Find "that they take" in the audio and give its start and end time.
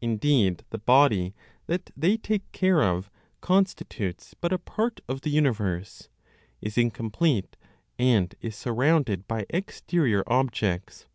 1.66-2.52